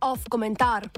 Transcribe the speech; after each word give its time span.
Off 0.00 0.28
komentar. 0.28 0.90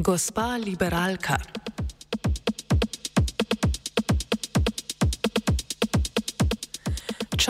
Gospa 0.00 0.56
liberalka. 0.56 1.59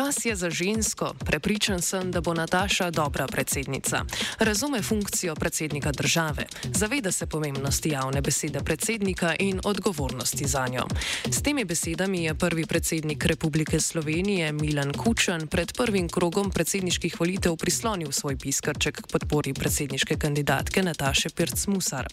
Čas 0.00 0.24
je 0.24 0.36
za 0.36 0.50
žensko. 0.50 1.12
Prepričan 1.28 1.82
sem, 1.82 2.10
da 2.10 2.20
bo 2.20 2.32
Nataša 2.34 2.90
dobra 2.90 3.26
predsednica. 3.26 4.04
Razume 4.38 4.82
funkcijo 4.82 5.34
predsednika 5.34 5.92
države, 5.92 6.46
zaveda 6.74 7.12
se 7.12 7.26
pomembnosti 7.26 7.88
javne 7.88 8.20
besede 8.20 8.60
predsednika 8.64 9.34
in 9.38 9.60
odgovornosti 9.64 10.46
za 10.46 10.68
njo. 10.68 10.86
S 11.30 11.42
temi 11.42 11.64
besedami 11.64 12.24
je 12.24 12.34
prvi 12.34 12.66
predsednik 12.66 13.24
Republike 13.24 13.80
Slovenije 13.80 14.52
Milan 14.52 14.92
Kučan 14.92 15.46
pred 15.46 15.72
prvim 15.76 16.08
krogom 16.08 16.50
predsedniških 16.50 17.20
volitev 17.20 17.56
prislonil 17.56 18.12
svoj 18.12 18.36
piskarček 18.36 19.02
k 19.02 19.06
podpori 19.06 19.54
predsedniške 19.54 20.16
kandidatke 20.16 20.82
Nataše 20.82 21.28
Pirc-Musar. 21.28 22.08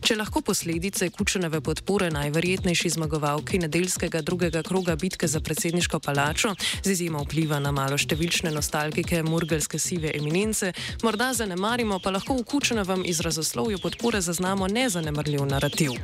Če 0.00 0.16
lahko 0.16 0.40
posledice 0.40 1.10
Kučanove 1.10 1.60
podpore 1.60 2.10
najverjetnejši 2.10 2.90
zmagovalki 2.90 3.58
nedeljskega 3.58 4.22
drugega 4.22 4.62
kroga 4.62 4.96
bitke 4.96 5.28
za 5.28 5.40
predsedniško 5.40 6.00
palačo 6.00 6.54
z 6.82 6.90
izjemo 6.90 7.25
vpliva 7.26 7.58
na 7.60 7.72
malo 7.74 7.98
številčne 7.98 8.52
nostalgike 8.54 9.22
murgelske 9.26 9.78
sive 9.82 10.12
eminence, 10.14 10.70
morda 11.02 11.32
zanemarimo, 11.34 11.98
pa 11.98 12.14
lahko 12.14 12.38
v 12.38 12.46
Kučanovem 12.46 13.02
izrazoslovju 13.04 13.80
podpore 13.82 14.20
zaznamo 14.22 14.68
nezanemrljiv 14.70 15.42
narativ. 15.50 15.96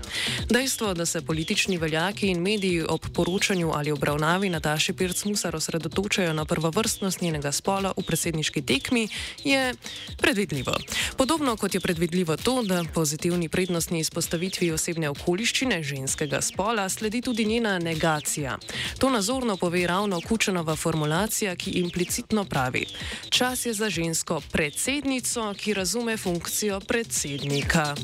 Dejstvo, 0.50 0.92
da 0.98 1.06
se 1.06 1.22
politični 1.22 1.78
veljaki 1.78 2.32
in 2.32 2.42
mediji 2.42 2.82
ob 2.88 3.06
poročanju 3.14 3.70
ali 3.74 3.94
obravnavi 3.94 4.50
Nataše 4.50 4.92
Pirc-Musar 4.98 5.56
osredotočajo 5.56 6.32
na 6.32 6.44
prvovrstnost 6.44 7.20
njenega 7.22 7.52
spola 7.52 7.94
v 7.96 8.02
predsedniški 8.02 8.62
tekmi, 8.66 9.08
je 9.44 9.74
predvidljivo. 10.18 10.76
Podobno 11.16 11.56
kot 11.56 11.74
je 11.74 11.80
predvidljivo 11.80 12.36
to, 12.36 12.62
da 12.62 12.82
pozitivni 12.94 13.48
prednostni 13.48 14.00
izpostavitvi 14.02 14.72
osebne 14.72 15.10
okoliščine 15.14 15.82
ženskega 15.82 16.42
spola 16.42 16.88
sledi 16.88 17.22
tudi 17.22 17.46
njena 17.46 17.78
negacija. 17.78 18.58
To 18.98 19.10
nazorno 19.10 19.56
pove 19.56 19.86
ravno 19.86 20.20
Kučanova 20.20 20.76
formulacija, 21.02 21.56
ki 21.56 21.70
implicitno 21.70 22.44
pravi: 22.44 22.86
Čas 23.30 23.66
je 23.66 23.74
za 23.74 23.90
žensko 23.90 24.40
predsednico, 24.52 25.54
ki 25.58 25.74
razume 25.74 26.16
funkcijo 26.16 26.80
predsednika. 26.80 27.94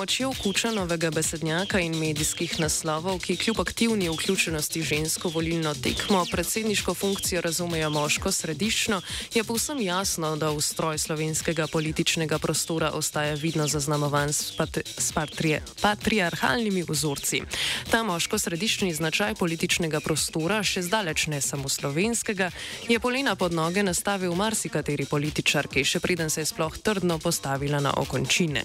Pomočjo 0.00 0.32
Kučanovega 0.42 1.10
besednjaka 1.10 1.80
in 1.84 1.92
medijskih 1.92 2.54
naslovov, 2.60 3.18
ki 3.20 3.36
kljub 3.36 3.60
aktivni 3.60 4.08
vključenosti 4.08 4.82
žensko 4.82 5.28
volilno 5.28 5.74
tekmo 5.74 6.24
predsedniško 6.32 6.94
funkcijo 6.94 7.40
razumejo 7.40 7.90
moško 7.90 8.32
središčno, 8.32 9.00
je 9.34 9.44
povsem 9.44 9.80
jasno, 9.80 10.36
da 10.36 10.50
ustroj 10.50 10.98
slovenskega 10.98 11.66
političnega 11.66 12.38
prostora 12.38 12.90
ostaja 12.90 13.34
vidno 13.34 13.66
zaznamovan 13.68 14.32
s, 14.32 14.56
patri 14.56 14.82
s 14.98 15.12
patri 15.12 15.58
patriarhalnimi 15.82 16.84
vzorci. 16.88 17.42
Ta 17.90 18.02
moško 18.02 18.38
središčni 18.38 18.94
značaj 18.94 19.34
političnega 19.34 20.00
prostora, 20.00 20.62
še 20.62 20.82
zdaleč 20.82 21.26
ne 21.26 21.40
samo 21.40 21.68
slovenskega, 21.68 22.50
je 22.88 23.00
polena 23.00 23.36
pod 23.36 23.52
noge 23.52 23.82
nastavil 23.82 24.32
marsikateri 24.34 25.04
političar, 25.04 25.68
ki 25.68 25.84
še 25.84 26.00
preden 26.00 26.30
se 26.30 26.40
je 26.40 26.48
sploh 26.48 26.78
trdno 26.78 27.18
postavila 27.18 27.84
na 27.84 27.92
okončine. 27.96 28.64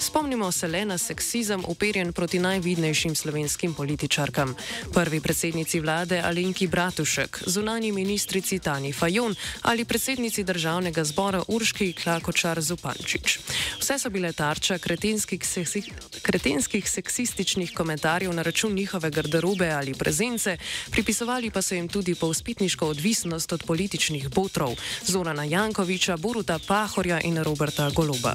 Spomnimo 0.00 0.52
se 0.52 0.69
le 0.70 0.84
na 0.84 0.98
seksizem 0.98 1.64
uperjen 1.66 2.12
proti 2.12 2.38
najvidnejšim 2.38 3.14
slovenskim 3.14 3.74
političarkam. 3.74 4.54
Prvi 4.94 5.20
predsednici 5.20 5.80
vlade 5.80 6.20
Alenki 6.24 6.66
Bratušek, 6.66 7.42
zunani 7.46 7.92
ministrici 7.92 8.58
Tani 8.58 8.92
Fajon 8.92 9.34
ali 9.62 9.84
predsednici 9.84 10.44
državnega 10.44 11.04
zbora 11.04 11.42
Urški 11.48 11.92
Klakočar 11.92 12.60
Zupančič. 12.60 13.38
Vse 13.80 13.98
so 13.98 14.10
bile 14.10 14.32
tarča 14.32 14.78
kretenskih, 14.78 15.46
seksi, 15.46 15.82
kretenskih 16.22 16.90
seksističnih 16.90 17.74
komentarjev 17.74 18.32
na 18.34 18.42
račun 18.42 18.74
njihove 18.74 19.10
garderobe 19.10 19.70
ali 19.70 19.94
prezence, 19.94 20.56
pripisovali 20.90 21.50
pa 21.50 21.62
so 21.62 21.74
jim 21.74 21.88
tudi 21.88 22.14
povspitniško 22.14 22.86
odvisnost 22.86 23.52
od 23.52 23.62
političnih 23.64 24.28
botrov 24.28 24.76
Zorana 25.04 25.44
Jankoviča, 25.44 26.16
Boruta 26.16 26.58
Pahorja 26.68 27.20
in 27.20 27.42
Roberta 27.42 27.90
Goloba. 27.90 28.34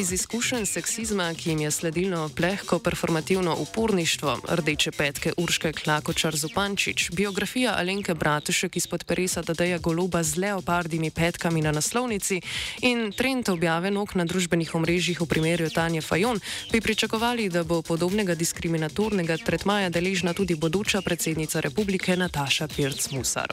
Iz 0.00 0.12
izkušenj 0.12 0.66
seksizma, 0.66 1.34
ki 1.34 1.50
jim 1.50 1.58
je 1.60 1.70
sledilo 1.70 2.28
plehko 2.36 2.78
performativno 2.78 3.56
uporništvo, 3.58 4.38
rdeče 4.48 4.90
petke 4.90 5.32
Urške 5.36 5.72
Klakočar 5.72 6.36
Zupančič, 6.36 7.10
biografija 7.10 7.74
Alenke 7.76 8.14
Bratušek 8.14 8.76
izpod 8.76 9.04
peresa 9.04 9.42
Tadeja 9.42 9.78
Goluba 9.78 10.22
z 10.22 10.36
leopardimi 10.36 11.10
petkami 11.10 11.60
na 11.60 11.72
naslovnici 11.72 12.40
in 12.80 13.12
trend 13.12 13.48
objave 13.48 13.90
nog 13.90 14.16
na 14.16 14.24
družbenih 14.24 14.74
omrežjih 14.74 15.20
v 15.20 15.26
primeru 15.26 15.68
Tanje 15.70 16.00
Fajon, 16.00 16.40
bi 16.72 16.80
pričakovali, 16.80 17.48
da 17.48 17.64
bo 17.64 17.82
podobnega 17.82 18.34
diskriminatornega 18.34 19.36
tretmaja 19.36 19.90
deležna 19.90 20.32
tudi 20.32 20.54
bodoča 20.54 21.02
predsednica 21.02 21.60
republike 21.60 22.16
Nataša 22.16 22.68
Pirc-Musar. 22.68 23.52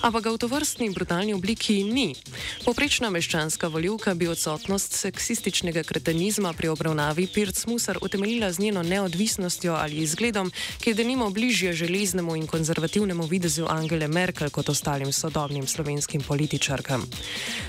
Ampak 0.00 0.24
ga 0.24 0.30
v 0.30 0.38
tovrstni 0.38 0.90
brutalni 0.90 1.34
obliki 1.34 1.82
ni. 1.82 2.14
Poprečna 2.64 3.10
meščanska 3.10 3.68
voljivka 3.68 4.14
bi 4.14 4.28
odsotnost 4.28 4.94
seksističnega 4.94 5.87
kretenizma 5.88 6.52
pri 6.52 6.68
obravnavi 6.68 7.26
Pirc 7.26 7.66
Musar 7.66 7.98
utemeljila 8.02 8.52
z 8.52 8.58
njeno 8.58 8.82
neodvisnostjo 8.82 9.72
ali 9.72 9.96
izgledom, 9.96 10.50
ki 10.80 10.90
je 10.90 10.94
denimo 10.94 11.30
bližje 11.30 11.72
železnemu 11.72 12.36
in 12.36 12.46
konzervativnemu 12.46 13.26
videzu 13.26 13.66
Angele 13.68 14.08
Merkel 14.08 14.50
kot 14.50 14.68
ostalim 14.68 15.12
sodobnim 15.12 15.66
slovenskim 15.66 16.20
političarkam. 16.20 17.06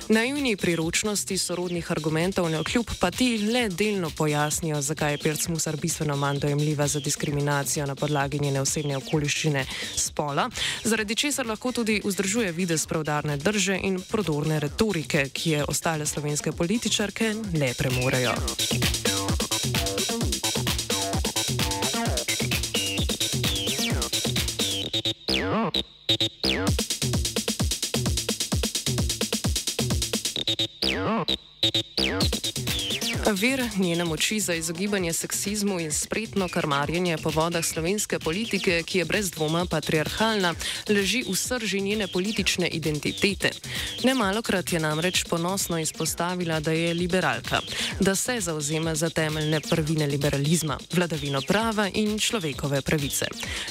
Naivni 0.09 0.57
priročnosti 0.57 1.37
sorodnih 1.37 1.91
argumentov 1.91 2.49
ne 2.49 2.59
okljub 2.59 2.91
pa 2.99 3.11
ti 3.11 3.37
le 3.37 3.69
delno 3.69 4.09
pojasnijo, 4.17 4.81
zakaj 4.81 5.13
je 5.13 5.17
Pirc 5.17 5.47
Musar 5.47 5.77
bistveno 5.77 6.15
manj 6.15 6.39
dojemljiva 6.39 6.87
za 6.87 6.99
diskriminacijo 6.99 7.85
na 7.85 7.95
podlagi 7.95 8.39
njene 8.39 8.61
osebne 8.61 8.97
okoliščine 8.97 9.65
spola, 9.95 10.49
zaradi 10.83 11.15
česar 11.15 11.47
lahko 11.47 11.71
tudi 11.71 12.01
vzdržuje 12.05 12.51
videz 12.51 12.85
pravdarne 12.85 13.37
drže 13.37 13.79
in 13.83 14.01
prodorne 14.11 14.59
retorike, 14.59 15.29
ki 15.33 15.49
je 15.49 15.63
ostale 15.63 16.05
slovenske 16.05 16.51
političarke 16.51 17.33
ne 17.53 17.73
premorejo 17.77 17.98
Moraja. 17.99 18.33
Vir 33.33 33.61
njene 33.77 34.05
moči 34.05 34.39
za 34.39 34.53
izogibanje 34.53 35.13
seksizmu 35.13 35.79
in 35.79 35.91
spretno 35.91 36.47
karmarjenje 36.49 37.17
po 37.17 37.29
vodah 37.29 37.65
slovenske 37.65 38.19
politike, 38.19 38.83
ki 38.83 38.97
je 38.97 39.05
brez 39.05 39.31
dvoma 39.31 39.65
patriarhalna, 39.69 40.55
leži 40.89 41.21
v 41.27 41.35
srži 41.35 41.81
njene 41.81 42.07
politične 42.07 42.67
identitete. 42.67 43.51
Nemalokrat 44.03 44.73
je 44.73 44.79
namreč 44.79 45.23
ponosno 45.29 45.79
izpostavila, 45.79 46.59
da 46.59 46.71
je 46.71 46.93
liberalka, 46.93 47.61
da 47.99 48.15
se 48.15 48.39
zauzema 48.41 48.95
za 48.95 49.09
temeljne 49.09 49.59
prvine 49.59 50.07
liberalizma, 50.07 50.79
vladavino 50.93 51.41
prava 51.41 51.89
in 51.93 52.19
človekove 52.19 52.81
pravice. 52.81 53.25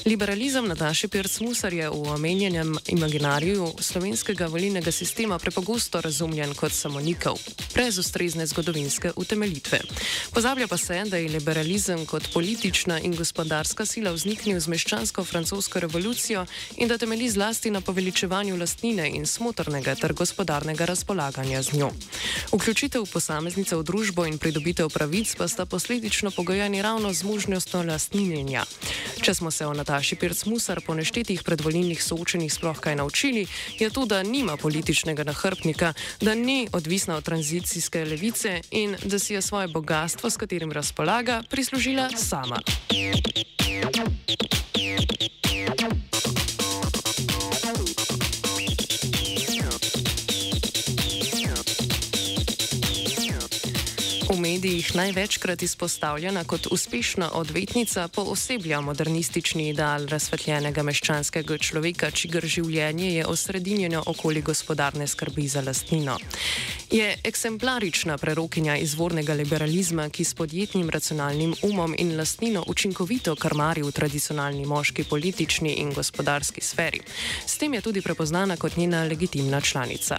Liberalizem 0.07 0.69
Nataše 0.69 1.09
Pirc-Musar 1.09 1.75
je 1.75 1.91
v 1.91 2.15
omenjenem 2.15 2.77
imaginariju 2.87 3.73
slovenskega 3.81 4.47
volilnega 4.47 4.93
sistema 4.93 5.39
prepogosto 5.39 6.01
razumljen 6.01 6.55
kot 6.55 6.73
samonikov, 6.73 7.39
brez 7.75 7.99
ustrezne 7.99 8.47
zgodovinske 8.47 9.13
utemeljitve 9.17 9.48
utemeljitve. 9.49 9.81
Pozablja 10.33 10.69
pa 10.69 10.77
se, 10.77 11.05
da 11.05 11.17
je 11.17 11.29
liberalizem 11.29 12.07
kot 12.07 12.33
politična 12.33 13.01
in 13.01 13.17
gospodarska 13.17 13.87
sila 13.87 14.11
vzniknil 14.11 14.61
z 14.61 14.69
meščansko-francosko 14.69 15.81
revolucijo 15.81 16.47
in 16.77 16.89
da 16.89 16.99
temelji 16.99 17.31
zlasti 17.31 17.71
na 17.71 17.81
poveličevanju 17.81 18.57
lastnine 18.57 19.09
in 19.09 19.27
smotrnega 19.27 19.95
ter 19.95 20.13
gospodarnega 20.13 20.85
razpolaganja 20.85 21.63
z 21.63 21.73
njo. 21.73 21.91
Vključitev 22.53 23.07
posameznice 23.13 23.77
v 23.77 23.83
družbo 23.83 24.27
in 24.27 24.39
pridobitev 24.39 24.89
pravic 24.89 25.35
pa 25.37 25.49
sta 25.49 25.67
posledično 25.67 26.31
pogojeni 26.31 26.83
ravno 26.83 27.13
z 27.13 27.25
možnostjo 27.25 27.83
lastninjenja. 27.83 28.65
Če 29.23 29.35
smo 29.35 29.51
se 29.51 29.67
o 29.67 29.75
Nataši 29.75 30.17
Pirc-Musar 30.17 30.81
po 30.87 30.95
neštetih 30.95 31.43
predvolilnih 31.43 32.03
soočenjih 32.03 32.53
sploh 32.53 32.79
kaj 32.81 32.97
naučili, 32.97 33.47
je 33.79 33.91
to, 33.91 34.07
da 34.07 34.23
nima 34.23 34.57
političnega 34.57 35.25
nahrbnika, 35.25 35.93
da 36.21 36.35
ni 36.35 36.69
odvisna 36.73 37.17
od 37.17 37.25
tranzicijske 37.25 38.05
levice 38.05 38.61
in 38.71 38.97
da 39.05 39.19
si 39.19 39.35
je 39.35 39.38
svoje 39.43 39.69
bogatstvo, 39.69 40.31
s 40.31 40.37
katerim 40.37 40.73
razpolaga, 40.73 41.43
prislužila 41.51 42.11
sama. 42.17 42.61
V 54.29 54.41
medijih 54.41 54.95
največkrat 54.95 55.63
izpostavljena 55.63 56.45
kot 56.45 56.67
uspešna 56.71 57.31
odvetnica 57.33 58.09
pooseblja 58.09 58.81
modernistični 58.81 59.69
ideal 59.69 60.07
razsvetljenega 60.07 60.83
meščanskega 60.83 61.59
človeka, 61.59 62.11
čigar 62.11 62.47
življenje 62.47 63.09
je 63.15 63.27
osredinjeno 63.27 64.03
okoli 64.07 64.43
gospodarne 64.43 65.07
skrbi 65.07 65.49
za 65.49 65.65
lastnino. 65.65 66.19
Je 66.91 67.19
eksemplarična 67.25 68.19
prerokinja 68.19 68.77
izvornega 68.77 69.35
liberalizma, 69.35 70.09
ki 70.09 70.25
s 70.25 70.35
podjetnim 70.35 70.91
racionalnim 70.91 71.55
umom 71.63 71.95
in 71.99 72.17
lastnino 72.17 72.65
učinkovito 72.67 73.37
karmari 73.37 73.83
v 73.83 73.91
tradicionalni 73.93 74.67
moški 74.67 75.05
politični 75.05 75.75
in 75.83 75.93
gospodarski 75.93 76.61
sferi. 76.61 77.01
S 77.47 77.59
tem 77.59 77.75
je 77.75 77.81
tudi 77.81 78.03
prepoznana 78.03 78.57
kot 78.57 78.77
njena 78.77 79.05
legitimna 79.05 79.61
članica. 79.61 80.17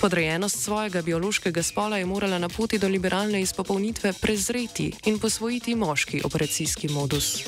Podrejenost 0.00 0.62
svojega 0.62 1.02
biološkega 1.02 1.62
spola 1.62 1.98
je 1.98 2.06
morala 2.06 2.38
na 2.38 2.48
poti 2.48 2.78
do 2.78 2.88
liberalne 2.88 3.40
iz 3.40 3.52
popolnitve 3.52 4.12
prezreti 4.12 4.92
in 5.04 5.18
posvojiti 5.18 5.74
moški 5.74 6.22
operacijski 6.24 6.88
modus. 6.88 7.44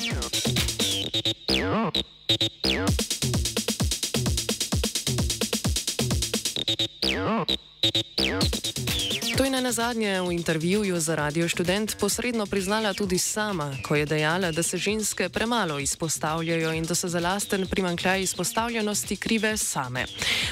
To 9.37 9.45
je 9.45 9.49
na 9.49 9.71
zadnje 9.71 10.21
v 10.21 10.31
intervjuju 10.31 10.99
za 10.99 11.15
Radio 11.15 11.49
Student 11.49 11.97
posredno 11.99 12.45
priznala 12.45 12.93
tudi 12.93 13.17
sama, 13.17 13.73
ko 13.87 13.95
je 13.95 14.05
dejala, 14.05 14.51
da 14.51 14.63
se 14.63 14.77
ženske 14.77 15.29
premalo 15.29 15.79
izpostavljajo 15.79 16.73
in 16.73 16.83
da 16.85 16.95
so 16.95 17.07
za 17.09 17.19
lasten 17.19 17.67
primankljaj 17.67 18.21
izpostavljenosti 18.21 19.15
krive 19.17 19.57
same. 19.57 20.05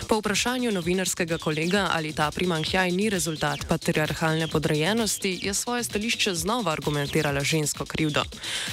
Po 0.08 0.18
vprašanju 0.20 0.72
novinarskega 0.72 1.38
kolega, 1.38 1.90
ali 1.94 2.14
ta 2.14 2.32
primankljaj 2.32 2.92
ni 2.92 3.10
rezultat 3.10 3.60
patriarhalne 3.68 4.48
podrejenosti, 4.48 5.40
je 5.42 5.54
svoje 5.54 5.84
stališče 5.84 6.34
znova 6.36 6.72
argumentirala 6.72 7.44
žensko 7.44 7.86
krivdo. 7.86 8.24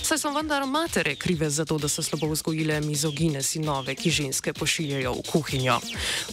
Saj 0.02 0.18
so 0.18 0.30
vendar 0.30 0.66
matere 0.66 1.14
krive 1.14 1.50
za 1.50 1.64
to, 1.64 1.78
da 1.78 1.88
so 1.88 2.02
slabo 2.02 2.32
vzgojile 2.32 2.80
mizogine 2.80 3.42
sinove, 3.42 3.94
ki 3.94 4.10
ženske 4.10 4.52
pošiljajo 4.52 5.12
v 5.12 5.22
kuhinjo. 5.32 5.80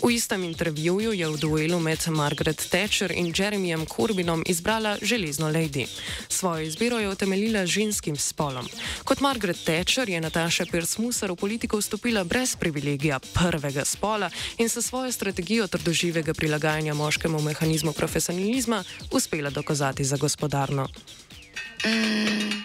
V 0.03 0.11
istem 0.11 0.43
intervjuju 0.43 1.13
je 1.13 1.27
v 1.29 1.37
duelu 1.37 1.79
med 1.79 1.99
Margaret 2.13 2.69
Thatcher 2.69 3.12
in 3.12 3.33
Jeremyjem 3.33 3.86
Corbynom 3.86 4.44
izbrala 4.45 4.98
železno 5.01 5.50
lady. 5.50 5.88
Svojo 6.30 6.62
izbiro 6.62 7.00
je 7.00 7.10
utemeljila 7.10 7.65
ženskim 7.65 8.18
spolom. 8.18 8.68
Kot 9.04 9.19
Margaret 9.19 9.57
Thatcher 9.63 10.10
je 10.10 10.21
Nataša 10.21 10.65
Pierce-Musar 10.65 11.31
v 11.31 11.36
politiko 11.36 11.77
vstopila 11.77 12.24
brez 12.24 12.56
privilegija 12.56 13.19
prvega 13.19 13.86
spola 13.86 14.30
in 14.57 14.69
se 14.69 14.81
svojo 14.81 15.12
strategijo 15.12 15.68
trdoživega 15.68 16.33
prilagajanja 16.33 16.94
moškemu 16.94 17.42
mehanizmu 17.42 17.94
profesionalizma 17.94 18.83
uspela 19.12 19.50
dokazati 19.50 20.04
za 20.04 20.18
gospodarno. 20.18 20.88
Mm, 21.86 22.63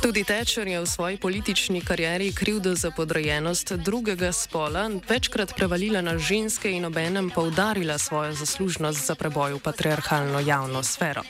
Tudi 0.00 0.24
Tečer 0.24 0.64
je 0.64 0.80
v 0.80 0.88
svoji 0.88 1.16
politični 1.20 1.84
karieri 1.84 2.32
krivdo 2.32 2.72
za 2.74 2.90
podrejenost 2.90 3.72
drugega 3.72 4.32
spola 4.32 4.88
večkrat 5.08 5.52
prevalila 5.56 6.00
na 6.00 6.16
ženske 6.18 6.72
in 6.72 6.84
obenem 6.84 7.30
poudarila 7.30 7.98
svojo 7.98 8.32
zaslužnost 8.32 9.06
za 9.06 9.14
preboj 9.14 9.52
v 9.52 9.58
patriarhalno 9.60 10.40
javno 10.40 10.82
sfero. 10.82 11.20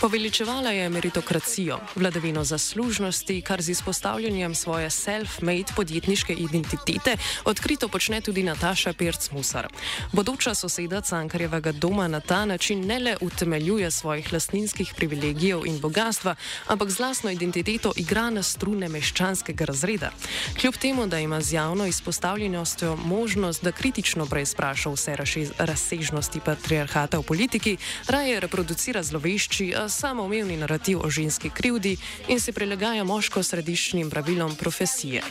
Poveličevala 0.00 0.70
je 0.70 0.88
meritokracijo, 0.88 1.78
vladavino 1.96 2.44
zaslužnosti, 2.44 3.40
kar 3.40 3.62
z 3.62 3.68
izpostavljanjem 3.68 4.54
svoje 4.54 4.90
self-made 4.90 5.76
podjetniške 5.76 6.32
identitete 6.32 7.16
odkrito 7.44 7.88
počne 7.88 8.20
tudi 8.20 8.42
Nataša 8.42 8.92
Pirc-Musar. 8.92 9.68
Bodoča 10.12 10.54
soseda 10.54 11.00
Cankarjevega 11.00 11.72
doma 11.72 12.08
na 12.08 12.20
ta 12.20 12.44
način 12.44 12.86
ne 12.86 12.98
le 12.98 13.16
utemeljuje 13.20 13.90
svojih 13.90 14.32
lastninskih 14.32 14.94
privilegijev 14.96 15.66
in 15.66 15.80
bogatstva, 15.80 16.34
ampak 16.66 16.90
z 16.90 16.98
lastno 16.98 17.30
identiteto 17.30 17.92
igra 18.06 18.30
na 18.30 18.42
strune 18.42 18.86
meščanskega 18.88 19.64
razreda. 19.66 20.12
Kljub 20.60 20.76
temu, 20.78 21.06
da 21.06 21.18
ima 21.18 21.40
z 21.40 21.52
javno 21.52 21.86
izpostavljenostjo 21.86 22.96
možnost, 22.96 23.64
da 23.64 23.72
kritično 23.72 24.26
preizpraša 24.26 24.90
vse 24.90 25.16
razsežnosti 25.58 26.40
patriarhata 26.40 27.18
v 27.18 27.22
politiki, 27.26 27.76
raje 28.08 28.40
reproducira 28.40 29.02
zlovešči, 29.02 29.72
a 29.74 29.88
samoumevni 29.88 30.56
narativ 30.56 31.02
o 31.02 31.10
ženski 31.10 31.50
krivdi 31.50 31.96
in 32.28 32.40
se 32.40 32.52
prilagaja 32.52 33.04
moško 33.04 33.42
središčnim 33.42 34.10
pravilom 34.10 34.54
profesije. 34.54 35.22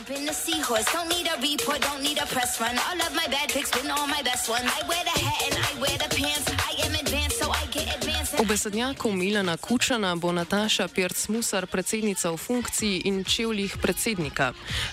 V 8.46 8.54
besednjaku 8.54 9.10
Milana 9.12 9.56
Kučana 9.56 10.14
bo 10.14 10.30
Nataša 10.30 10.86
Pirc-Musar 10.88 11.66
predsednica 11.66 12.30
v 12.30 12.36
funkciji 12.38 13.02
in 13.10 13.24
čevljih 13.24 13.74
predsednika. 13.82 14.52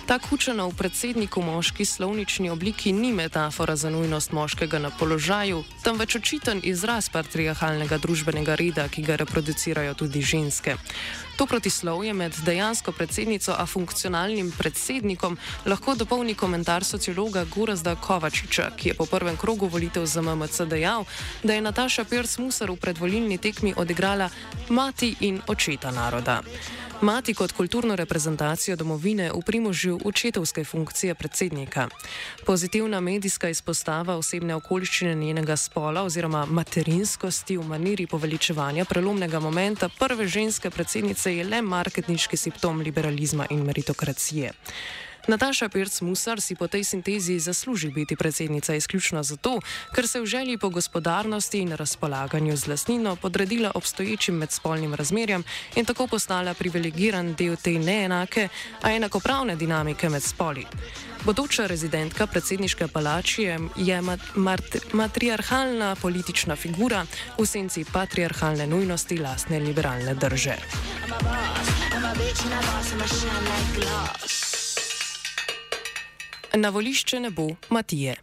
Ta 0.10 0.18
Kučana 0.18 0.66
v 0.66 0.74
predsedniku 0.74 1.38
moški 1.42 1.86
slovnični 1.86 2.50
obliki 2.50 2.90
ni 2.92 3.14
metafora 3.14 3.76
za 3.76 3.94
nujnost 3.94 4.32
moškega 4.32 4.80
na 4.80 4.90
položaju, 4.90 5.62
temveč 5.84 6.16
očiten 6.16 6.62
izraz 6.64 7.14
patriarhalnega 7.14 8.02
družbenega 8.02 8.56
reda, 8.56 8.88
ki 8.90 9.06
ga 9.06 9.22
reproducirajo 9.22 9.94
tudi 9.94 10.26
ženske. 10.26 10.74
To 11.38 11.46
protislovje 11.46 12.14
med 12.14 12.34
dejansko 12.46 12.92
predsednico 12.92 13.56
a 13.58 13.66
funkcionalnim 13.66 14.52
predsednikom 14.58 15.38
lahko 15.66 15.96
dopolni 15.96 16.36
komentar 16.36 16.84
sociologa 16.84 17.46
Gurazda 17.56 17.96
Kovačiča, 17.96 18.70
ki 18.78 18.90
je 18.90 18.94
po 18.94 19.06
prvem 19.06 19.38
krogu 19.38 19.68
volitev 19.68 20.06
za 20.06 20.22
MMC 20.22 20.62
dejal, 20.70 21.06
da 21.44 21.54
je 21.54 21.62
Nataša 21.62 22.06
Pirc-Musar 22.06 22.72
v 22.72 22.78
predvolilni 22.78 23.38
tekmi 23.44 23.74
odigrala 23.78 24.30
mati 24.70 25.16
in 25.20 25.42
očeta 25.48 25.92
naroda. 25.92 26.42
Mati 27.02 27.34
kot 27.34 27.52
kulturno 27.52 27.96
reprezentacijo 27.96 28.76
domovine 28.76 29.32
v 29.32 29.42
primožju 29.46 30.00
očetovske 30.06 30.64
funkcije 30.64 31.16
predsednika. 31.16 31.88
Pozitivna 32.46 33.00
medijska 33.00 33.50
izpostava 33.50 34.16
osebne 34.16 34.56
okoliščine 34.56 35.16
njenega 35.16 35.58
spola 35.58 36.04
oziroma 36.04 36.46
materinskosti 36.46 37.58
v 37.58 37.68
maniri 37.68 38.08
poveličevanja 38.08 38.86
prelomnega 38.86 39.40
momenta 39.40 39.90
prve 40.00 40.28
ženske 40.28 40.70
predsednice 40.70 41.36
je 41.36 41.44
le 41.44 41.62
marketinški 41.62 42.38
simptom 42.38 42.80
liberalizma 42.82 43.48
in 43.50 43.66
meritokracije. 43.66 44.52
Nataša 45.28 45.72
Pirc-Musar 45.72 46.44
si 46.44 46.56
po 46.56 46.68
tej 46.68 46.84
sintezi 46.84 47.40
zasluži 47.40 47.92
biti 47.96 48.16
predsednica 48.16 48.76
izključno 48.76 49.24
zato, 49.24 49.60
ker 49.96 50.08
se 50.08 50.20
v 50.22 50.26
želji 50.26 50.58
po 50.58 50.70
gospodarnosti 50.70 51.60
in 51.60 51.72
razpolaganju 51.72 52.58
z 52.58 52.68
lasnino 52.68 53.16
podredila 53.16 53.72
obstoječim 53.76 54.36
medspolnim 54.36 54.94
razmerjam 54.94 55.44
in 55.76 55.86
tako 55.86 56.08
postala 56.08 56.54
privilegiran 56.54 57.34
del 57.34 57.56
te 57.56 57.72
neenake, 57.72 58.48
a 58.82 58.92
enakopravne 58.92 59.56
dinamike 59.56 60.10
med 60.10 60.24
spoli. 60.24 60.66
Bodoča 61.24 61.68
rezidentka 61.68 62.28
predsedniške 62.28 62.88
palačije 62.88 63.60
je 63.78 64.02
matriarhalna 64.94 65.96
politična 65.96 66.56
figura 66.56 67.06
v 67.40 67.46
senci 67.46 67.86
patriarhalne 67.94 68.68
nujnosti 68.68 69.18
lastne 69.18 69.60
liberalne 69.60 70.16
drže. 70.16 70.58
I'm 70.60 71.14
a 71.14 71.24
boss, 71.24 71.70
I'm 71.96 72.06
a 72.06 72.14
bitch, 72.14 72.44
and 72.44 72.54
I 72.54 72.60
boss, 72.60 72.92
I'm 72.92 73.02
a 73.02 73.08
shine 73.08 73.46
like 73.48 73.80
gloss. 73.80 74.53
Na 76.54 76.70
volišče 76.70 77.20
ne 77.20 77.30
bo 77.30 77.48
Matije. 77.70 78.16